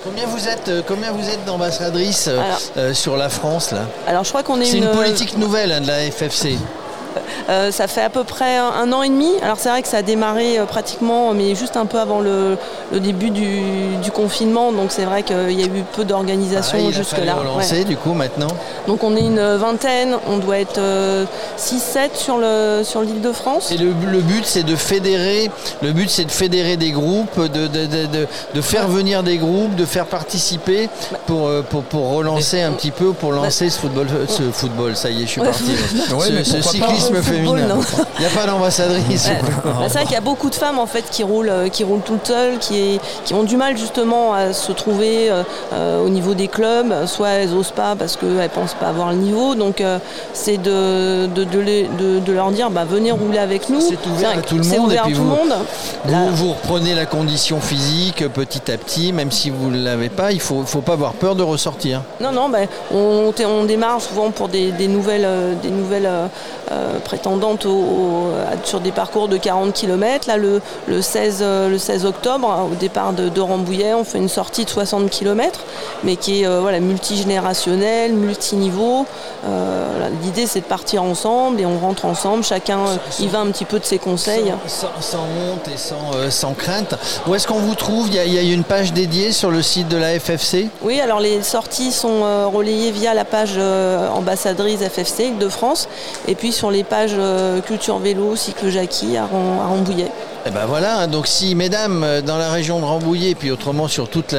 Combien 0.04 0.26
vous 0.26 0.48
êtes, 0.48 0.70
combien 0.86 1.10
vous 1.12 1.28
êtes 1.28 1.44
euh, 2.76 2.94
sur 2.94 3.16
la 3.16 3.28
France 3.28 3.72
là? 3.72 3.80
Alors 4.06 4.24
je 4.24 4.28
crois 4.30 4.42
qu'on 4.42 4.60
est, 4.60 4.64
C'est 4.64 4.78
une 4.78 4.84
une 4.84 4.90
politique 4.90 5.36
nouvelle 5.36 5.72
hein, 5.72 5.80
de 5.80 5.86
la 5.88 6.10
FFC. 6.10 6.56
Euh, 7.48 7.70
ça 7.72 7.86
fait 7.86 8.02
à 8.02 8.10
peu 8.10 8.24
près 8.24 8.56
un, 8.56 8.66
un 8.68 8.92
an 8.92 9.02
et 9.02 9.08
demi. 9.08 9.30
Alors 9.42 9.56
c'est 9.58 9.68
vrai 9.68 9.82
que 9.82 9.88
ça 9.88 9.98
a 9.98 10.02
démarré 10.02 10.58
euh, 10.58 10.64
pratiquement, 10.64 11.32
mais 11.34 11.54
juste 11.54 11.76
un 11.76 11.86
peu 11.86 11.98
avant 11.98 12.20
le, 12.20 12.56
le 12.92 13.00
début 13.00 13.30
du, 13.30 13.60
du 14.02 14.10
confinement. 14.10 14.72
Donc 14.72 14.90
c'est 14.90 15.04
vrai 15.04 15.22
qu'il 15.22 15.52
y 15.58 15.62
a 15.62 15.66
eu 15.66 15.84
peu 15.94 16.04
d'organisation 16.04 16.72
Pareil, 16.78 16.88
il 16.90 16.94
a 16.94 16.98
jusque-là. 16.98 17.34
relancer 17.34 17.78
Ouais. 17.78 17.84
du 17.84 17.96
coup 17.96 18.12
maintenant. 18.14 18.48
Donc 18.86 19.02
on 19.04 19.16
est 19.16 19.20
une 19.20 19.56
vingtaine, 19.56 20.16
on 20.28 20.38
doit 20.38 20.58
être 20.58 20.80
6-7 21.58 22.10
sur 22.14 22.38
le 22.38 22.82
sur 22.84 23.02
l'île 23.02 23.20
de 23.20 23.32
France. 23.32 23.70
Et 23.72 23.76
le, 23.78 23.92
le 24.10 24.20
but 24.20 24.44
c'est 24.44 24.62
de 24.62 24.76
fédérer, 24.76 25.50
le 25.82 25.92
but 25.92 26.08
c'est 26.10 26.24
de 26.24 26.30
fédérer 26.30 26.76
des 26.76 26.90
groupes, 26.90 27.38
de, 27.40 27.66
de, 27.66 27.86
de, 27.86 28.06
de- 28.06 28.26
de 28.54 28.60
faire 28.60 28.88
venir 28.88 29.22
des 29.22 29.38
groupes, 29.38 29.74
de 29.76 29.84
faire 29.84 30.06
participer 30.06 30.88
pour, 31.26 31.46
euh, 31.48 31.62
pour, 31.68 31.82
pour 31.82 32.10
relancer 32.10 32.60
un 32.62 32.72
petit 32.72 32.90
peu, 32.90 33.12
pour 33.12 33.32
lancer 33.32 33.70
ce 33.70 33.78
football, 33.78 34.06
ce 34.28 34.42
football, 34.52 34.96
ça 34.96 35.10
y 35.10 35.22
est, 35.22 35.26
je 35.26 35.30
suis 35.32 35.40
Ouais. 35.40 35.46
parti. 35.48 35.64
Ouais, 36.18 36.44
ce 36.44 36.56
pourquoi 36.56 36.70
Le 37.12 37.22
féminin. 37.22 37.78
Il 38.18 38.20
n'y 38.20 38.26
a 38.26 38.30
pas 38.30 38.46
d'ambassadrice. 38.46 39.26
Ouais. 39.28 39.38
Bah, 39.64 39.72
c'est 39.88 39.94
vrai 39.94 40.02
qu'il 40.04 40.12
y 40.12 40.16
a 40.16 40.20
beaucoup 40.20 40.50
de 40.50 40.54
femmes 40.54 40.78
en 40.78 40.86
fait 40.86 41.04
qui 41.10 41.22
roulent, 41.22 41.48
euh, 41.50 41.68
qui 41.68 41.84
roulent 41.84 42.00
toutes 42.04 42.26
seules, 42.26 42.58
qui, 42.58 43.00
qui 43.24 43.34
ont 43.34 43.42
du 43.42 43.56
mal 43.56 43.76
justement 43.76 44.32
à 44.34 44.52
se 44.52 44.72
trouver 44.72 45.30
euh, 45.30 45.42
euh, 45.72 46.04
au 46.04 46.08
niveau 46.08 46.34
des 46.34 46.48
clubs. 46.48 47.06
Soit 47.06 47.28
elles 47.28 47.54
osent 47.54 47.70
pas 47.72 47.94
parce 47.96 48.16
qu'elles 48.16 48.50
pensent 48.50 48.74
pas 48.74 48.86
avoir 48.88 49.10
le 49.10 49.16
niveau. 49.16 49.54
Donc 49.54 49.80
euh, 49.80 49.98
c'est 50.32 50.58
de, 50.58 51.26
de, 51.26 51.44
de 51.44 51.58
les- 51.58 51.88
de- 51.98 52.18
de 52.20 52.32
leur 52.32 52.50
dire 52.50 52.70
bah, 52.70 52.84
venez 52.88 53.12
rouler 53.12 53.38
avec 53.38 53.68
nous. 53.68 53.80
C'est 53.80 54.06
ouvert 54.08 54.30
à 54.38 54.42
tout 54.42 54.56
le 54.58 54.64
monde, 54.64 54.86
ouvert 54.88 55.04
puis 55.04 55.14
tout 55.14 55.22
vous- 55.22 55.28
monde. 55.28 55.54
Là- 56.08 56.26
Vous, 56.32 56.52
reprenez 56.52 56.94
la 56.94 57.06
condition 57.06 57.60
physique 57.60 58.24
petit 58.32 58.70
à 58.70 58.76
petit, 58.76 59.12
même 59.12 59.30
si 59.30 59.50
vous 59.50 59.70
ne 59.70 59.82
l'avez 59.84 60.08
pas, 60.08 60.32
il 60.32 60.36
ne 60.36 60.40
faut, 60.40 60.62
faut 60.64 60.80
pas 60.80 60.92
avoir 60.94 61.12
peur 61.12 61.34
de 61.34 61.42
ressortir. 61.42 62.02
Non, 62.20 62.32
non, 62.32 62.48
ben, 62.48 62.66
on, 62.92 63.32
démarre 63.64 64.00
souvent 64.00 64.30
pour 64.30 64.48
des, 64.48 64.72
des 64.72 64.88
nouvelles, 64.88 65.26
des 65.62 65.70
nouvelles 65.70 66.08
euh, 66.70 66.97
prétendantes 67.00 67.66
au- 67.66 67.70
au- 67.70 68.30
sur 68.64 68.80
des 68.80 68.92
parcours 68.92 69.28
de 69.28 69.36
40 69.36 69.72
km. 69.72 70.26
Là, 70.28 70.36
le, 70.36 70.60
le 70.86 71.02
16, 71.02 71.38
euh, 71.40 71.68
le 71.68 71.78
16 71.78 72.04
octobre, 72.06 72.68
au 72.70 72.74
départ 72.74 73.12
de, 73.12 73.28
de 73.28 73.40
Rambouillet, 73.40 73.94
on 73.94 74.04
fait 74.04 74.18
une 74.18 74.28
sortie 74.28 74.64
de 74.64 74.70
60 74.70 75.10
km, 75.10 75.60
mais 76.04 76.16
qui 76.16 76.42
est 76.42 76.46
euh, 76.46 76.60
voilà, 76.60 76.80
multigénérationnelle, 76.80 78.12
multiniveau. 78.12 79.06
Euh, 79.46 80.08
L'idée, 80.22 80.46
c'est 80.46 80.60
de 80.60 80.64
partir 80.64 81.02
ensemble 81.02 81.60
et 81.60 81.66
on 81.66 81.78
rentre 81.78 82.04
ensemble. 82.04 82.42
Chacun 82.44 82.78
y 83.20 83.26
va 83.28 83.40
un 83.40 83.46
petit 83.46 83.64
peu 83.64 83.78
de 83.78 83.84
ses 83.84 83.98
conseils. 83.98 84.52
Sans, 84.66 84.86
sans- 85.00 85.00
sans 85.00 85.18
honte 85.18 85.68
et 85.72 85.76
sans, 85.76 86.30
sans 86.30 86.54
crainte. 86.54 86.94
Où 87.26 87.34
est-ce 87.34 87.46
qu'on 87.46 87.58
vous 87.58 87.74
trouve? 87.74 88.08
Il 88.08 88.14
y, 88.14 88.18
a, 88.18 88.24
il 88.24 88.32
y 88.34 88.38
a 88.38 88.54
une 88.54 88.64
page 88.64 88.92
dédiée 88.92 89.32
sur 89.32 89.50
le 89.50 89.62
site 89.62 89.88
de 89.88 89.96
la 89.96 90.18
FFC 90.18 90.68
Oui, 90.82 91.00
alors 91.00 91.20
les 91.20 91.42
sorties 91.42 91.92
sont 91.92 92.20
relayées 92.52 92.90
via 92.90 93.14
la 93.14 93.24
page 93.24 93.58
ambassadrice 94.14 94.80
FFC 94.80 95.32
de 95.38 95.48
France 95.48 95.88
et 96.26 96.34
puis 96.34 96.52
sur 96.52 96.70
les 96.70 96.77
pages 96.84 97.12
euh, 97.16 97.60
Culture 97.60 97.98
Vélo, 97.98 98.36
Cycle 98.36 98.68
Jackie 98.70 99.16
à, 99.16 99.22
Ram- 99.26 99.58
à 99.62 99.66
Rambouillet. 99.66 100.10
Eh 100.46 100.50
ben 100.50 100.66
voilà, 100.66 101.00
hein, 101.00 101.06
donc 101.08 101.26
si 101.26 101.54
mesdames 101.54 102.02
euh, 102.04 102.22
dans 102.22 102.38
la 102.38 102.50
région 102.50 102.78
de 102.80 102.84
Rambouillet, 102.84 103.34
puis 103.34 103.50
autrement 103.50 103.88
sur 103.88 104.08
toute 104.08 104.32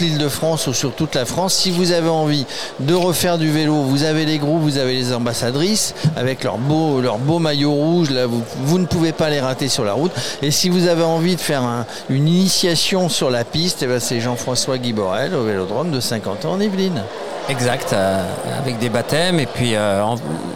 l'île 0.00 0.18
de 0.18 0.28
France 0.28 0.66
ou 0.66 0.72
sur 0.74 0.92
toute 0.92 1.14
la 1.14 1.24
France, 1.24 1.54
si 1.54 1.70
vous 1.70 1.90
avez 1.92 2.08
envie 2.10 2.44
de 2.80 2.94
refaire 2.94 3.38
du 3.38 3.50
vélo, 3.50 3.74
vous 3.74 4.04
avez 4.04 4.24
les 4.26 4.38
groupes, 4.38 4.60
vous 4.60 4.78
avez 4.78 4.92
les 4.94 5.12
ambassadrices 5.14 5.94
avec 6.16 6.44
leur 6.44 6.58
beau 6.58 7.00
leur 7.00 7.18
beau 7.18 7.38
maillot 7.38 7.72
rouge, 7.72 8.10
là 8.10 8.26
vous, 8.26 8.78
ne 8.78 8.86
pouvez 8.86 9.12
pas 9.12 9.30
les 9.30 9.40
rater 9.40 9.68
sur 9.68 9.84
la 9.84 9.94
route. 9.94 10.12
Et 10.42 10.50
si 10.50 10.68
vous 10.68 10.86
avez 10.86 11.02
envie 11.02 11.34
de 11.36 11.40
faire 11.40 11.62
un- 11.62 11.86
une 12.10 12.28
initiation 12.28 13.08
sur 13.08 13.30
la 13.30 13.44
piste, 13.44 13.78
eh 13.82 13.86
ben 13.86 13.98
c'est 14.00 14.20
Jean-François 14.20 14.78
Guiborel 14.78 15.34
au 15.34 15.44
Vélodrome 15.44 15.90
de 15.90 15.98
50 16.00 16.44
ans 16.44 16.52
en 16.52 16.60
Yvelines. 16.60 17.02
Exact, 17.48 17.92
euh, 17.92 18.22
avec 18.58 18.78
des 18.78 18.88
baptêmes. 18.88 19.38
Et 19.40 19.46
puis 19.46 19.74
euh, 19.74 20.02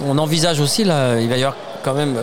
on 0.09 0.19
envisage 0.19 0.61
aussi, 0.61 0.85
là, 0.85 1.19
il 1.21 1.29
va 1.29 1.37
y 1.37 1.41
avoir 1.45 1.57
quand 1.85 1.95
même. 1.95 2.17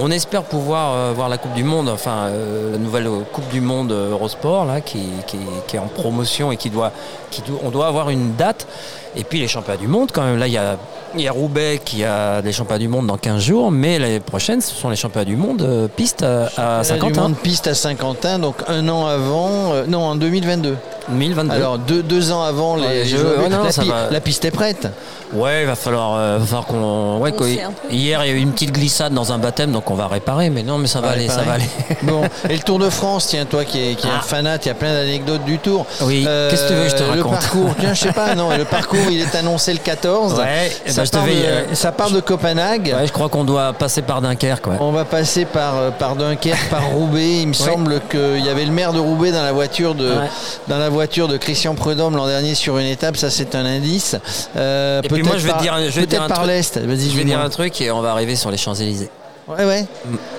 On 0.00 0.10
espère 0.10 0.42
pouvoir 0.42 0.94
euh, 0.94 1.12
voir 1.14 1.28
la 1.28 1.38
Coupe 1.38 1.54
du 1.54 1.64
Monde, 1.64 1.88
enfin 1.88 2.28
la 2.72 2.78
nouvelle 2.78 3.08
Coupe 3.32 3.48
du 3.48 3.60
Monde 3.60 3.90
Eurosport 3.92 4.64
là, 4.66 4.80
qui, 4.80 4.98
qui- 5.26 5.38
qui 5.66 5.76
est 5.76 5.78
en 5.78 5.86
promotion 5.86 6.52
et 6.52 6.56
qui 6.56 6.68
doit, 6.70 6.92
qui 7.30 7.42
doit- 7.42 7.60
on 7.64 7.70
doit 7.70 7.86
avoir 7.86 8.10
une 8.10 8.34
date. 8.34 8.66
Et 9.16 9.24
puis 9.24 9.40
les 9.40 9.48
championnats 9.48 9.78
du 9.80 9.88
monde 9.88 10.10
quand 10.12 10.22
même. 10.22 10.38
Là 10.38 10.46
il 10.46 10.52
y 10.52 10.58
a, 10.58 10.76
il 11.14 11.22
y 11.22 11.26
a 11.28 11.32
Roubaix 11.32 11.80
qui 11.82 12.04
a 12.04 12.42
des 12.42 12.52
championnats 12.52 12.78
du 12.78 12.88
monde 12.88 13.06
dans 13.06 13.16
15 13.16 13.40
jours, 13.40 13.70
mais 13.70 13.98
l'année 13.98 14.20
prochaine 14.20 14.60
ce 14.60 14.74
sont 14.74 14.90
les 14.90 14.96
championnats 14.96 15.24
du 15.24 15.36
monde 15.36 15.88
piste 15.96 16.22
à, 16.22 16.50
à 16.58 16.80
Du 16.82 16.88
Saint-Quentin. 16.88 17.22
monde 17.22 17.36
piste 17.36 17.66
à 17.66 17.74
Saint-Quentin, 17.74 18.38
donc 18.38 18.56
un 18.68 18.86
an 18.90 19.06
avant, 19.06 19.72
euh, 19.72 19.84
non 19.88 20.04
en 20.04 20.14
2022. 20.16 20.76
2022. 21.10 21.54
Alors 21.54 21.78
deux, 21.78 22.02
deux 22.02 22.32
ans 22.32 22.42
avant 22.42 22.76
les 22.76 22.86
Ouais, 22.86 23.04
Jeux 23.04 23.18
ouais, 23.18 23.30
Olympiques, 23.46 23.50
non, 23.58 23.64
la, 23.64 23.72
ça 23.72 23.82
pi- 23.82 23.88
va. 23.88 24.10
la 24.10 24.20
piste 24.20 24.44
est 24.44 24.50
prête. 24.50 24.88
Ouais, 25.34 25.60
il 25.62 25.66
va 25.66 25.74
falloir, 25.76 26.14
euh, 26.16 26.40
falloir 26.40 26.64
qu'on. 26.66 27.18
Ouais, 27.18 27.32
hier, 27.90 28.24
il 28.24 28.28
y 28.28 28.32
a 28.32 28.34
eu 28.34 28.38
une 28.38 28.52
petite 28.52 28.72
glissade 28.72 29.12
dans 29.12 29.30
un 29.30 29.36
baptême, 29.38 29.72
donc 29.72 29.90
on 29.90 29.94
va 29.94 30.06
réparer. 30.08 30.48
Mais 30.48 30.62
non, 30.62 30.78
mais 30.78 30.86
ça 30.86 31.02
va 31.02 31.10
aller, 31.10 31.28
ça 31.28 31.42
va 31.42 31.52
aller. 31.54 31.68
Bon, 32.02 32.22
et 32.48 32.54
le 32.54 32.62
Tour 32.62 32.78
de 32.78 32.88
France, 32.88 33.26
tiens, 33.28 33.44
toi 33.44 33.64
qui 33.64 33.78
es, 33.90 33.94
qui 33.94 34.06
un 34.06 34.12
Ah. 34.20 34.22
fanat, 34.22 34.56
il 34.62 34.68
y 34.68 34.70
a 34.70 34.74
plein 34.74 34.94
d'anecdotes 34.94 35.44
du 35.44 35.58
Tour. 35.58 35.84
Euh, 36.00 36.04
Oui, 36.06 36.26
qu'est-ce 36.50 36.62
que 36.62 36.68
tu 36.68 36.74
veux 36.74 36.84
que 36.84 36.90
je 36.90 36.96
te 36.96 37.02
Le 37.02 37.08
raconte 37.22 37.32
parcours, 37.32 37.74
tiens, 37.78 37.92
je 37.92 38.00
sais 38.00 38.12
pas, 38.12 38.34
non, 38.34 38.56
le 38.56 38.64
parcours, 38.64 38.98
il 39.10 39.20
est 39.20 39.34
annoncé 39.34 39.72
le 39.74 39.80
14. 39.80 40.34
Ouais, 40.38 40.70
eh 40.86 40.90
ça, 40.90 41.02
ben, 41.02 41.04
je 41.04 41.10
te 41.10 41.16
part 41.16 41.24
vais, 41.26 41.34
de, 41.34 41.38
euh, 41.44 41.74
ça 41.74 41.92
part 41.92 42.10
de 42.10 42.20
Copenhague. 42.20 42.94
Ouais, 42.98 43.06
je 43.06 43.12
crois 43.12 43.28
qu'on 43.28 43.44
doit 43.44 43.74
passer 43.74 44.00
par 44.00 44.22
Dunkerque. 44.22 44.66
Ouais. 44.66 44.76
On 44.80 44.92
va 44.92 45.04
passer 45.04 45.44
par, 45.44 45.76
euh, 45.76 45.90
par 45.90 46.16
Dunkerque, 46.16 46.70
par 46.70 46.86
Roubaix. 46.88 47.40
Il 47.42 47.48
me 47.48 47.52
semble 47.52 48.00
qu'il 48.10 48.42
y 48.44 48.48
avait 48.48 48.64
le 48.64 48.72
maire 48.72 48.94
de 48.94 48.98
Roubaix 48.98 49.30
dans 49.32 49.42
la 49.42 49.52
voiture 49.52 49.94
de, 49.94 50.08
Ouais. 50.08 50.30
dans 50.68 50.78
la 50.78 50.88
voiture 50.88 50.97
de 51.06 51.36
Christian 51.36 51.74
Prudhomme 51.74 52.16
l'an 52.16 52.26
dernier 52.26 52.54
sur 52.54 52.78
une 52.78 52.86
étape. 52.86 53.16
Ça, 53.16 53.30
c'est 53.30 53.54
un 53.54 53.64
indice. 53.64 54.16
Euh, 54.56 55.00
Et 55.02 55.08
puis 55.08 55.22
moi, 55.22 55.36
je 55.38 55.44
vais 55.44 55.50
par- 55.50 55.58
te 55.58 55.62
dire, 55.62 55.74
je 55.78 55.82
vais 55.82 55.90
te 55.90 55.94
peut-être 55.96 56.08
dire 56.10 56.22
un 56.22 56.28
par 56.28 56.38
truc. 56.38 56.48
l'est. 56.50 56.78
Vas-y, 56.78 57.10
Je 57.10 57.16
vais 57.16 57.24
dire 57.24 57.40
un 57.40 57.48
truc 57.50 57.80
et 57.80 57.90
on 57.90 58.00
va 58.00 58.10
arriver 58.12 58.36
sur 58.36 58.50
les 58.50 58.56
Champs-Élysées. 58.58 59.10
Ouais, 59.48 59.64
ouais. 59.64 59.86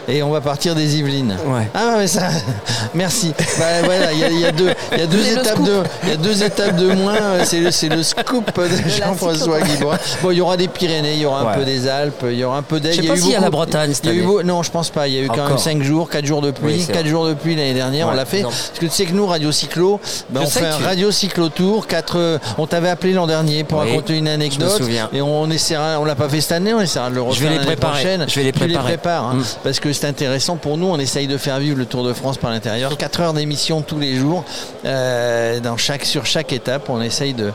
Et 0.08 0.22
on 0.24 0.30
va 0.30 0.39
partir 0.42 0.75
des 0.75 0.98
Yvelines. 0.98 1.36
Ouais. 1.48 1.68
Ah 1.74 1.96
ouais, 1.98 2.08
ça. 2.08 2.28
Merci. 2.94 3.34
Bah, 3.58 3.66
voilà, 3.84 4.12
il 4.12 4.20
y, 4.20 4.24
a- 4.24 4.30
y 4.30 4.46
a 4.46 4.51
deux, 4.51 4.72
il 4.94 5.00
y 5.00 5.01
a 5.01 5.08
deux 5.08 5.22
C'est 5.24 5.36
le 5.36 5.42
étapes 5.42 5.54
scoop. 5.56 5.66
de, 5.66 5.84
il 6.04 6.10
y 6.10 6.12
a 6.12 6.16
deux 6.18 6.44
étapes 6.44 6.75
de 6.75 6.92
moins. 6.94 7.16
euh, 7.16 7.42
C'est 7.44 7.60
le, 7.89 8.04
scoop 8.04 8.51
de 8.58 8.89
Jean-François 8.89 9.62
Guibois. 9.62 9.98
Bon, 10.22 10.32
il 10.32 10.38
y 10.38 10.42
aura 10.42 10.58
des 10.58 10.68
Pyrénées, 10.68 11.13
il 11.13 11.22
y 11.22 11.25
aura 11.25 11.42
un 11.42 11.46
Ouais. 11.46 11.56
peu 11.58 11.66
des 11.66 11.88
Alpes, 11.88 12.24
il 12.30 12.38
y 12.38 12.44
aura 12.44 12.58
un 12.58 12.62
peu 12.62 12.80
d'Aix. 12.80 12.92
Je 12.92 12.98
sais 12.98 13.01
Il 13.01 13.06
y 13.06 13.10
a 13.10 13.13
pas 13.13 13.18
eu 13.18 13.22
s'il 13.22 13.32
y 13.32 13.36
a 13.36 13.39
la 13.39 13.50
Bretagne 13.50 13.94
cette 13.94 14.06
il 14.06 14.08
y 14.08 14.12
a 14.12 14.16
eu 14.16 14.18
année. 14.20 14.28
beau- 14.28 14.44
Non, 14.44 14.62
je 14.63 14.72
pense 14.72 14.89
pas. 14.89 15.08
Il 15.08 15.13
y 15.16 15.18
a 15.18 15.22
eu 15.22 15.28
quand 15.28 15.38
même 15.38 15.46
Encore. 15.46 15.60
5 15.60 15.82
jours, 15.82 16.10
4 16.10 16.25
jours 16.25 16.42
de 16.42 16.51
pluie, 16.51 16.86
4 16.86 17.06
jours 17.08 17.25
de 17.28 17.34
pluie 17.34 17.56
l'année 17.56 17.74
dernière. 17.74 18.08
on 18.10 18.12
l'a 18.13 18.25
fait. 18.25 18.42
non. 18.44 18.50
Parce 18.50 18.72
que 18.80 18.86
tu 18.86 18.92
sais 18.92 19.06
que 19.06 19.13
nous, 19.13 19.25
Radio 19.25 19.51
Cyclo, 19.51 20.00
Je 20.34 20.39
on 20.39 20.46
fait 20.48 20.66
un 20.66 20.78
tu- 20.78 20.84
Radio 20.84 21.12
Cyclo 21.12 21.50
Tour. 21.50 21.88
Quatre, 21.88 22.18
euh, 22.18 22.38
on 22.58 22.68
t'avait 22.68 22.89
appelé 22.89 23.13
l'an 23.13 23.25
dernier 23.28 23.63
pour 23.63 23.80
Oui, 23.80 23.89
raconter 23.89 24.13
une 24.18 24.25
je 24.25 24.30
me 24.30 24.36
anecdote. 24.36 24.78
souviens. 24.78 25.10
Et 25.13 25.22
on 25.22 25.50
essaiera. 25.50 26.00
On 26.00 26.06
l'a 26.06 26.16
pas 26.16 26.30
fait 26.30 26.42
cette 26.42 26.51
année. 26.54 26.74
On 26.74 26.82
essaiera 26.82 27.10
de 27.10 27.16
le 27.16 27.22
Je 27.22 27.25
vais 27.25 27.30
refaire 27.32 27.50
les 27.50 27.56
l'année 27.58 27.66
préparer. 27.68 27.94
prochaine. 28.01 28.25
Je 28.28 28.36
vais 28.36 28.44
les 28.44 28.51
préparer. 28.51 28.99
Hein, 29.08 29.36
Mm. 29.36 29.44
parce 29.63 29.79
que 29.79 29.91
c'est 29.94 30.08
intéressant 30.08 30.56
pour 30.58 30.77
nous. 30.77 30.88
On 30.88 30.98
essaye 31.00 31.27
de 31.27 31.38
faire 31.38 31.60
vivre 31.60 31.77
le 31.77 31.86
Tour 31.86 32.03
de 32.03 32.13
France 32.13 32.38
par 32.38 32.51
l'intérieur. 32.51 32.96
4 32.98 33.22
heures 33.22 33.34
d'émission 33.34 33.82
tous 33.82 34.00
les 34.00 34.15
jours. 34.15 34.44
Euh, 34.86 35.60
dans 35.60 35.77
chaque, 35.77 36.06
sur 36.06 36.25
chaque 36.25 36.51
étape, 36.53 36.89
on 36.89 37.01
essaye 37.01 37.34
de, 37.34 37.51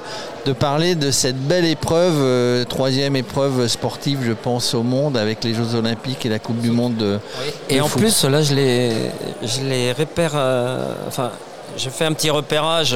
de 0.46 0.52
parler 0.52 0.94
de 0.94 1.10
cette 1.10 1.36
belle 1.38 1.64
épreuve, 1.64 2.14
euh, 2.18 2.64
troisième 2.64 3.16
épreuve 3.16 3.66
sportive, 3.68 4.20
je 4.24 4.32
pense, 4.32 4.74
au 4.74 4.82
monde, 4.82 5.16
avec 5.16 5.44
les 5.44 5.54
Jeux 5.54 5.74
Olympiques 5.74 6.24
et 6.26 6.28
la 6.28 6.38
Coupe 6.38 6.60
du 6.60 6.70
Monde 6.70 6.96
de. 6.96 7.18
Et 7.68 7.76
de 7.76 7.80
en 7.82 7.88
foot. 7.88 8.00
plus, 8.00 8.24
là, 8.24 8.42
je 8.42 8.54
les, 8.54 8.92
je 9.42 9.60
les 9.62 9.92
repère. 9.92 10.32
euh, 10.34 10.92
enfin, 11.08 11.30
j'ai 11.76 11.90
fait 11.90 12.04
un 12.04 12.12
petit 12.12 12.30
repérage 12.30 12.94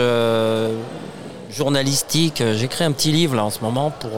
journalistique. 1.50 2.42
J'écris 2.54 2.84
un 2.84 2.92
petit 2.92 3.12
livre 3.12 3.34
là 3.36 3.44
en 3.44 3.50
ce 3.50 3.60
moment 3.60 3.90
pour. 3.90 4.10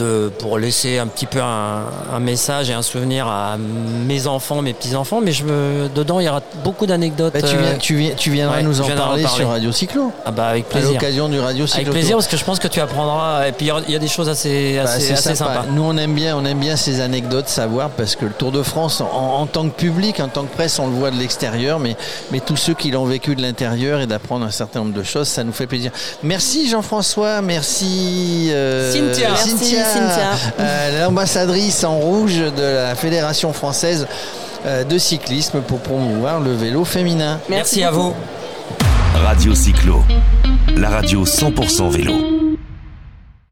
Euh, 0.00 0.26
de, 0.28 0.28
pour 0.38 0.58
laisser 0.58 0.98
un 0.98 1.06
petit 1.06 1.26
peu 1.26 1.40
un, 1.40 1.84
un 2.12 2.20
message 2.20 2.70
et 2.70 2.72
un 2.72 2.82
souvenir 2.82 3.26
à 3.26 3.56
mes 3.58 4.26
enfants, 4.26 4.62
mes 4.62 4.72
petits-enfants, 4.72 5.20
mais 5.22 5.32
je 5.32 5.44
me, 5.44 5.88
dedans 5.94 6.20
il 6.20 6.26
y 6.26 6.28
aura 6.28 6.42
beaucoup 6.64 6.86
d'anecdotes. 6.86 7.32
Bah, 7.34 7.42
tu, 7.42 7.56
euh, 7.56 7.60
viens, 7.60 7.74
tu, 7.78 7.94
viens- 7.96 8.14
tu 8.14 8.30
viendras 8.30 8.56
ouais, 8.58 8.62
nous 8.62 8.80
en 8.80 8.86
parler, 8.88 9.22
parler. 9.22 9.36
sur 9.38 9.48
Radio 9.48 9.72
Cyclo. 9.72 10.12
ah 10.24 10.30
bah 10.30 10.48
avec 10.48 10.66
À 10.66 10.68
plaisir. 10.70 10.92
l'occasion 10.92 11.28
du 11.28 11.40
Radio 11.40 11.66
Cyclo. 11.66 11.80
Avec 11.82 11.92
plaisir 11.92 12.16
parce 12.16 12.28
que 12.28 12.36
je 12.36 12.44
pense 12.44 12.58
que 12.58 12.68
tu 12.68 12.80
apprendras 12.80 13.46
et 13.48 13.52
puis 13.52 13.70
il 13.86 13.92
y 13.92 13.96
a 13.96 13.98
des 13.98 14.08
choses 14.08 14.28
assez, 14.28 14.74
Bah, 14.82 14.90
assez, 14.90 15.00
c'est 15.06 15.12
assez 15.14 15.34
sympa. 15.34 15.54
sympas. 15.54 15.66
Nous, 15.70 15.82
on 15.82 15.96
aime 15.96 16.14
bien, 16.14 16.36
on 16.36 16.44
aime 16.44 16.58
bien 16.58 16.76
ces 16.76 17.00
anecdotes, 17.00 17.48
savoir 17.48 17.90
parce 17.90 18.16
que 18.16 18.24
le 18.26 18.32
Tour 18.32 18.52
de 18.52 18.62
France, 18.62 19.00
en, 19.00 19.06
en 19.40 19.46
tant 19.46 19.68
que 19.68 19.74
public, 19.74 20.20
en 20.20 20.28
tant 20.28 20.44
que 20.44 20.54
presse, 20.54 20.78
on 20.78 20.86
le 20.86 20.92
voit 20.94 21.10
de 21.10 21.16
l'extérieur, 21.16 21.78
mais, 21.78 21.96
mais 22.30 22.40
tous 22.40 22.56
ceux 22.56 22.74
qui 22.74 22.90
l'ont 22.90 23.04
vécu 23.04 23.34
de 23.34 23.42
l'intérieur 23.42 24.00
et 24.00 24.06
d'apprendre 24.06 24.44
un 24.46 24.50
certain 24.50 24.80
nombre 24.80 24.94
de 24.94 25.02
choses, 25.02 25.28
ça 25.28 25.44
nous 25.44 25.52
fait 25.52 25.66
plaisir. 25.66 25.90
Merci 26.22 26.68
Jean-François, 26.68 27.40
merci 27.42 28.48
euh, 28.50 28.92
Cynthia. 28.92 29.28
Merci, 29.30 29.76
Cynthia. 29.84 30.30
euh, 30.60 31.02
l'ambassadrice 31.04 31.84
en 31.84 31.96
rouge 31.98 32.38
de 32.38 32.62
la 32.62 32.94
Fédération 32.94 33.52
française 33.52 34.06
euh, 34.66 34.84
de 34.84 34.98
cyclisme 34.98 35.60
pour 35.60 35.80
promouvoir 35.80 36.40
le 36.40 36.52
vélo 36.54 36.84
féminin. 36.84 37.40
Merci 37.48 37.82
à 37.84 37.90
vous. 37.90 38.14
Radio 39.24 39.54
Cyclo, 39.54 40.02
la 40.76 40.88
radio 40.90 41.24
100% 41.24 41.90
vélo. 41.90 42.12